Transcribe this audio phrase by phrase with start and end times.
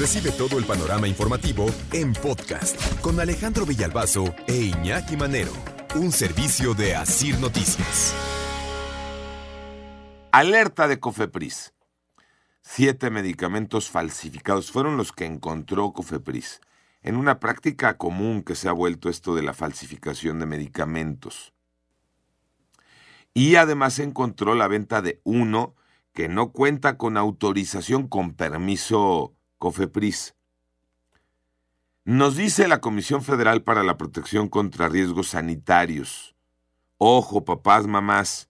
[0.00, 5.52] Recibe todo el panorama informativo en podcast con Alejandro Villalbazo e Iñaki Manero,
[5.94, 8.14] un servicio de Asir Noticias.
[10.32, 11.74] Alerta de Cofepris.
[12.62, 16.62] Siete medicamentos falsificados fueron los que encontró Cofepris
[17.02, 21.52] en una práctica común que se ha vuelto esto de la falsificación de medicamentos.
[23.34, 25.74] Y además encontró la venta de uno
[26.14, 30.34] que no cuenta con autorización con permiso COFEPRIS.
[32.04, 36.34] Nos dice la Comisión Federal para la Protección contra Riesgos Sanitarios.
[36.96, 38.48] Ojo, papás, mamás.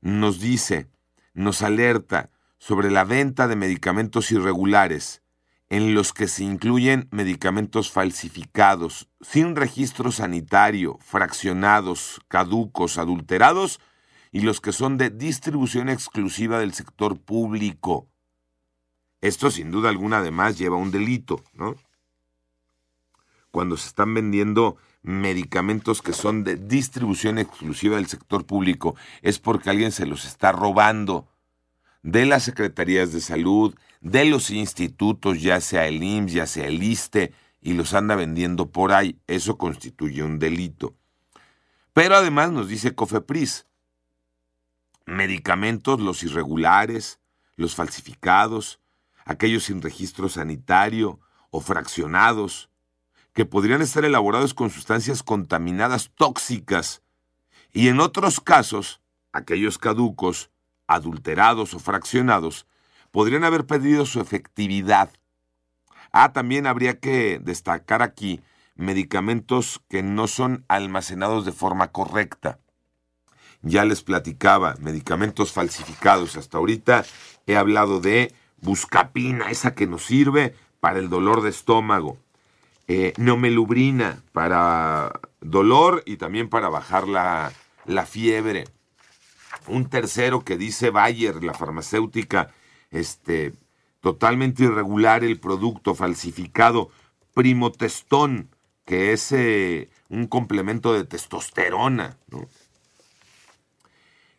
[0.00, 0.90] Nos dice,
[1.34, 5.22] nos alerta sobre la venta de medicamentos irregulares,
[5.70, 13.78] en los que se incluyen medicamentos falsificados, sin registro sanitario, fraccionados, caducos, adulterados,
[14.32, 18.08] y los que son de distribución exclusiva del sector público.
[19.20, 21.74] Esto sin duda alguna además lleva un delito, ¿no?
[23.50, 29.70] Cuando se están vendiendo medicamentos que son de distribución exclusiva del sector público, es porque
[29.70, 31.26] alguien se los está robando
[32.02, 36.82] de las secretarías de salud, de los institutos, ya sea el IMSS, ya sea el
[36.82, 39.18] ISTE, y los anda vendiendo por ahí.
[39.26, 40.94] Eso constituye un delito.
[41.92, 43.66] Pero además nos dice Cofepris,
[45.06, 47.18] medicamentos, los irregulares,
[47.56, 48.78] los falsificados,
[49.28, 52.70] aquellos sin registro sanitario o fraccionados,
[53.34, 57.02] que podrían estar elaborados con sustancias contaminadas tóxicas,
[57.70, 59.02] y en otros casos,
[59.32, 60.50] aquellos caducos,
[60.86, 62.66] adulterados o fraccionados,
[63.10, 65.10] podrían haber perdido su efectividad.
[66.10, 68.40] Ah, también habría que destacar aquí
[68.76, 72.60] medicamentos que no son almacenados de forma correcta.
[73.60, 76.36] Ya les platicaba, medicamentos falsificados.
[76.36, 77.04] Hasta ahorita
[77.46, 82.18] he hablado de buscapina, esa que nos sirve para el dolor de estómago,
[82.86, 87.52] eh, neomelubrina para dolor y también para bajar la,
[87.84, 88.64] la fiebre.
[89.66, 92.54] Un tercero que dice Bayer, la farmacéutica,
[92.90, 93.52] este,
[94.00, 96.90] totalmente irregular el producto falsificado,
[97.34, 98.48] primotestón,
[98.84, 102.16] que es eh, un complemento de testosterona.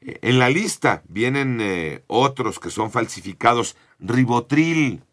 [0.01, 5.03] En la lista vienen eh, otros que son falsificados, ribotril,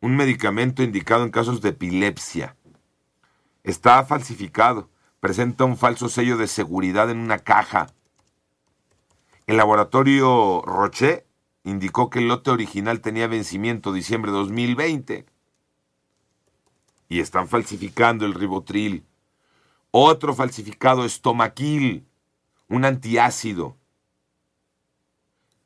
[0.00, 2.56] un medicamento indicado en casos de epilepsia.
[3.62, 4.90] Está falsificado,
[5.20, 7.86] presenta un falso sello de seguridad en una caja.
[9.46, 11.26] El laboratorio Roche
[11.64, 15.26] indicó que el lote original tenía vencimiento diciembre de 2020.
[17.08, 19.04] Y están falsificando el ribotril.
[19.90, 22.06] Otro falsificado estomaquil,
[22.68, 23.76] un antiácido.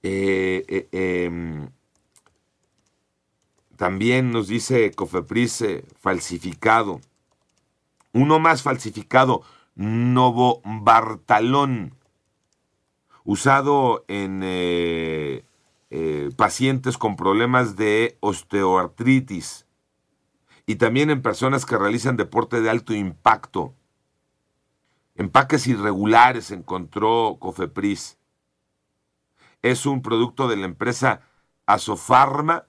[0.02, 1.68] Eh, eh, em,
[3.78, 5.64] también nos dice Cofepris
[6.00, 7.00] falsificado.
[8.12, 9.44] Uno más falsificado,
[9.76, 11.94] Novobartalón,
[13.22, 15.44] usado en eh,
[15.90, 19.64] eh, pacientes con problemas de osteoartritis
[20.66, 23.74] y también en personas que realizan deporte de alto impacto.
[25.14, 28.18] Empaques irregulares encontró Cofepris.
[29.62, 31.20] Es un producto de la empresa
[31.66, 32.67] Asofarma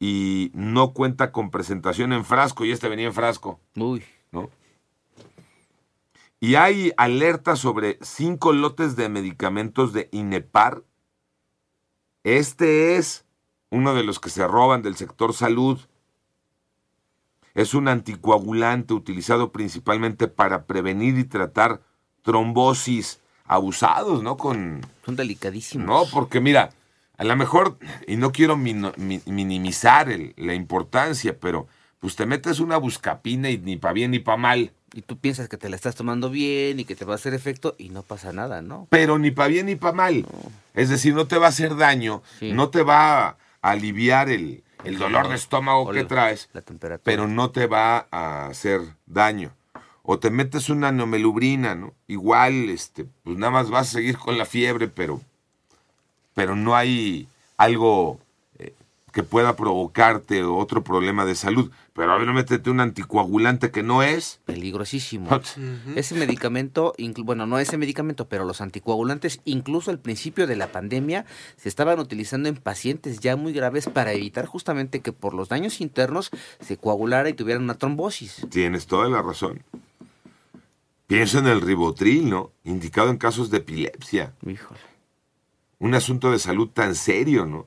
[0.00, 3.60] y no cuenta con presentación en frasco y este venía en frasco.
[3.76, 4.04] Uy.
[4.30, 4.50] ¿No?
[6.40, 10.84] Y hay alerta sobre cinco lotes de medicamentos de INEPAR.
[12.22, 13.24] Este es
[13.70, 15.80] uno de los que se roban del sector salud.
[17.54, 21.80] Es un anticoagulante utilizado principalmente para prevenir y tratar
[22.22, 24.36] trombosis abusados, ¿no?
[24.36, 25.86] Con, Son delicadísimos.
[25.86, 26.70] no, porque mira,
[27.18, 31.66] a lo mejor, y no quiero min- mi- minimizar el- la importancia, pero
[32.00, 34.72] pues te metes una buscapina y ni pa' bien ni pa' mal.
[34.94, 37.34] Y tú piensas que te la estás tomando bien y que te va a hacer
[37.34, 38.86] efecto y no pasa nada, ¿no?
[38.90, 40.24] Pero ni pa' bien ni pa' mal.
[40.74, 42.52] Es decir, no te va a hacer daño, Sí.
[42.52, 46.62] no te va a aliviar el, el dolor de estómago O que la- traes, La
[46.62, 47.02] temperatura.
[47.04, 49.52] pero no te va a hacer daño.
[50.10, 51.92] O te metes una nomelubrina, ¿no?
[52.06, 55.20] Igual, este, pues nada más vas a seguir con la fiebre, pero,
[56.38, 57.26] pero no hay
[57.56, 58.20] algo
[58.60, 58.72] eh,
[59.12, 61.72] que pueda provocarte otro problema de salud.
[61.94, 64.38] Pero a ver, no métete un anticoagulante que no es.
[64.44, 65.28] Peligrosísimo.
[65.96, 66.94] Ese medicamento,
[67.24, 71.26] bueno, no ese medicamento, pero los anticoagulantes, incluso al principio de la pandemia,
[71.56, 75.80] se estaban utilizando en pacientes ya muy graves para evitar justamente que por los daños
[75.80, 76.30] internos
[76.60, 78.46] se coagulara y tuvieran una trombosis.
[78.48, 79.64] Tienes toda la razón.
[81.08, 82.52] Pienso en el ribotril, ¿no?
[82.62, 84.34] Indicado en casos de epilepsia.
[84.46, 84.97] Híjole.
[85.78, 87.66] Un asunto de salud tan serio, ¿no?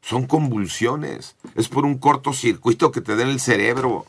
[0.00, 1.36] Son convulsiones.
[1.54, 4.06] Es por un cortocircuito que te da en el cerebro.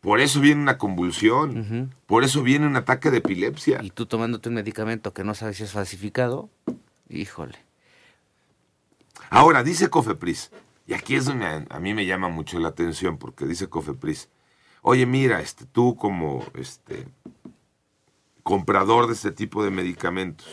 [0.00, 1.92] Por eso viene una convulsión.
[2.06, 3.80] Por eso viene un ataque de epilepsia.
[3.82, 6.48] Y tú tomándote un medicamento que no sabes si es falsificado,
[7.08, 7.58] híjole.
[9.30, 10.50] Ahora, dice Cofepris,
[10.86, 14.28] y aquí es donde a, a mí me llama mucho la atención, porque dice Cofepris,
[14.82, 17.08] oye, mira, este, tú como este,
[18.44, 20.46] comprador de este tipo de medicamentos,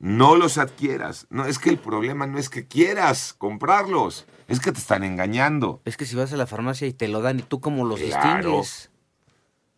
[0.00, 1.26] no los adquieras.
[1.30, 5.80] No, es que el problema no es que quieras comprarlos, es que te están engañando.
[5.84, 8.00] Es que si vas a la farmacia y te lo dan y tú cómo los
[8.00, 8.34] Claro.
[8.38, 8.90] distingues,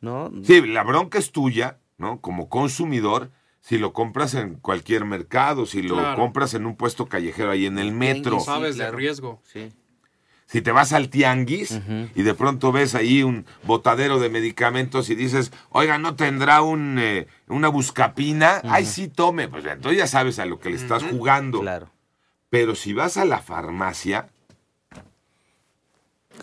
[0.01, 0.31] ¿no?
[0.45, 2.21] Sí, la bronca es tuya, ¿no?
[2.21, 3.31] Como consumidor,
[3.61, 6.17] si lo compras en cualquier mercado, si lo Claro.
[6.21, 8.39] compras en un puesto callejero ahí en el metro.
[8.41, 8.93] Sí, Sabes claro.
[8.93, 9.41] de riesgo.
[9.45, 9.73] Sí.
[10.47, 11.81] Si te vas al tianguis
[12.15, 16.99] y de pronto ves ahí un botadero de medicamentos y dices, oiga, ¿no tendrá un,
[16.99, 18.61] eh, una buscapina?
[18.65, 19.49] Ay, sí, tome.
[19.49, 21.61] Pues entonces ya sabes a lo que le estás jugando.
[21.61, 21.89] Claro.
[22.51, 24.29] Pero si vas a la farmacia,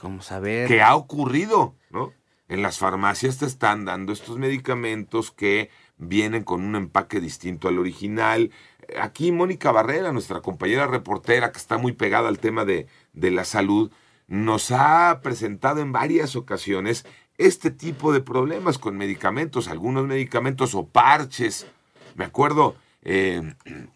[0.02, 0.68] ¿Cómo saber?
[0.68, 1.76] ¿qué ha ocurrido?
[1.92, 2.14] ¿No?
[2.48, 5.70] En las farmacias te están dando estos medicamentos que
[6.00, 8.52] vienen con un empaque distinto al original.
[9.00, 13.46] Aquí Mónica Barrera, nuestra compañera reportera que está muy pegada al tema de, de la
[13.46, 13.92] salud,
[14.28, 17.06] nos ha presentado en varias ocasiones
[17.38, 21.68] este tipo de problemas con medicamentos, algunos medicamentos o parches.
[22.16, 23.42] Me acuerdo, eh,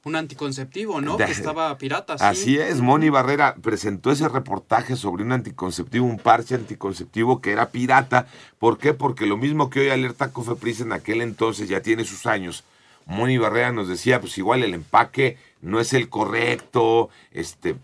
[0.04, 1.18] Un anticonceptivo, ¿no?
[1.18, 2.24] Que estaba pirata, sí.
[2.24, 7.70] Así es, Moni Barrera presentó ese reportaje sobre un anticonceptivo, un parche anticonceptivo que era
[7.70, 8.28] pirata.
[8.60, 8.94] ¿Por qué?
[8.94, 12.64] Porque lo mismo que hoy alerta Cofepris en aquel entonces, ya tiene sus años.
[13.06, 17.76] Moni Barrera nos decía, pues igual el empaque no es el correcto, este...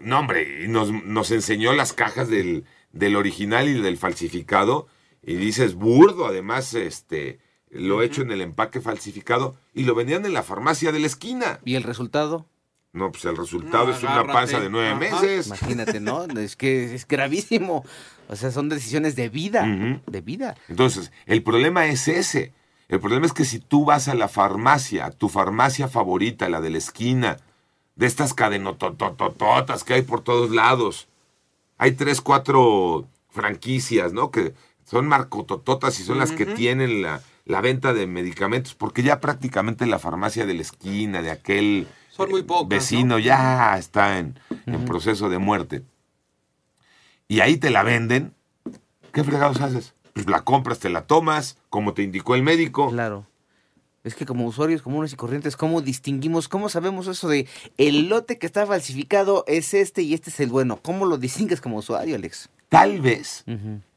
[0.00, 4.88] No, hombre, y nos, nos enseñó las cajas del, del original y del falsificado,
[5.22, 7.38] y dices, burdo, además, este,
[7.70, 11.60] lo hecho en el empaque falsificado, y lo vendían en la farmacia de la esquina.
[11.64, 12.46] ¿Y el resultado?
[12.92, 14.98] No, pues el resultado No, es una panza de nueve Ajá.
[14.98, 15.48] meses.
[15.48, 16.24] Imagínate, ¿no?
[16.24, 17.84] Es que es gravísimo.
[18.28, 19.66] O sea, son decisiones de vida.
[20.06, 20.56] De vida.
[20.68, 22.54] Entonces, el problema es ese.
[22.88, 26.60] El problema es que si tú vas a la farmacia, a tu farmacia favorita, la
[26.60, 27.36] de la esquina,
[27.96, 31.08] de estas cadenotototototas que hay por todos lados,
[31.78, 34.30] hay tres, cuatro franquicias, ¿no?
[34.30, 34.54] Que
[34.84, 39.86] son marcotototas y son las que tienen la, la venta de medicamentos, porque ya prácticamente
[39.86, 43.18] la farmacia de la esquina, de aquel Son muy pocas, vecino, ¿no?
[43.18, 45.82] ya está en, en proceso de muerte.
[47.28, 48.34] Y ahí te la venden.
[49.12, 49.94] ¿Qué fregados haces?
[50.12, 52.90] Pues la compras, te la tomas, como te indicó el médico.
[52.90, 53.26] Claro.
[54.02, 58.38] Es que como usuarios comunes y corrientes, ¿cómo distinguimos, cómo sabemos eso de el lote
[58.38, 60.78] que está falsificado es este y este es el bueno?
[60.82, 62.48] ¿Cómo lo distingues como usuario, Alex?
[62.68, 63.44] Tal vez,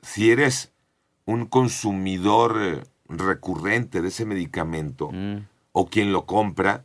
[0.02, 0.72] si eres
[1.26, 5.40] un consumidor eh, recurrente de ese medicamento Mm.
[5.72, 6.84] o quien lo compra,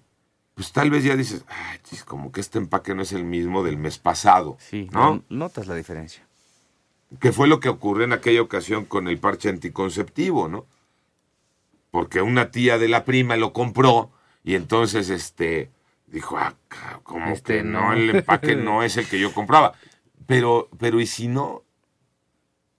[0.54, 3.76] pues tal vez ya dices, ay, como que este empaque no es el mismo del
[3.76, 4.56] mes pasado.
[4.60, 5.16] Sí, ¿no?
[5.16, 6.24] no- notas la diferencia.
[7.20, 10.66] que fue lo que ocurrió en aquella ocasión con el parche anticonceptivo, ¿no?
[11.92, 14.10] Porque una tía de la prima lo compró
[14.42, 15.70] y entonces este
[16.08, 16.54] dijo, ah,
[17.04, 17.92] como Este que no, no.
[17.92, 19.74] el empaque no es el que yo compraba.
[20.26, 21.62] Pero, pero ¿y si no?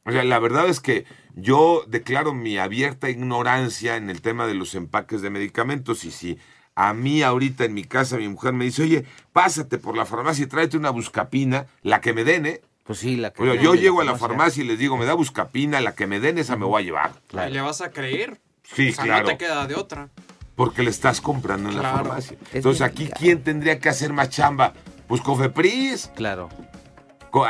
[0.05, 4.53] O sea, la verdad es que yo declaro mi abierta ignorancia en el tema de
[4.53, 6.37] los empaques de medicamentos y si
[6.75, 10.43] a mí ahorita en mi casa mi mujer me dice, oye, pásate por la farmacia
[10.43, 12.61] y tráete una buscapina, la que me den, ¿eh?
[12.83, 13.41] Pues sí, la que...
[13.41, 16.05] Oye, de yo llego a la farmacia y les digo, me da buscapina, la que
[16.05, 17.11] me den esa me voy a llevar.
[17.27, 17.49] Claro.
[17.49, 18.39] ¿Y le vas a creer?
[18.61, 19.23] Sí, o sea, claro.
[19.23, 20.09] no te queda de otra.
[20.55, 22.37] Porque le estás comprando en la farmacia.
[22.49, 23.09] Es Entonces, aquí.
[23.17, 24.73] ¿quién tendría que hacer más chamba?
[25.07, 26.11] Pues Cofepris.
[26.15, 26.49] Claro.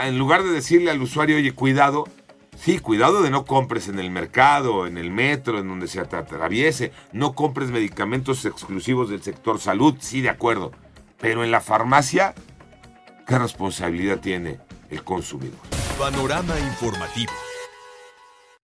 [0.02, 2.06] En lugar de decirle al usuario, oye, cuidado,
[2.56, 6.92] sí, cuidado de no compres en el mercado, en el metro, en donde se atraviese.
[7.12, 10.72] No compres medicamentos exclusivos del sector salud, sí, de acuerdo.
[11.20, 12.34] Pero en la farmacia,
[13.28, 14.60] ¿qué responsabilidad tiene
[14.90, 15.60] el consumidor?
[15.98, 17.32] Panorama informativo.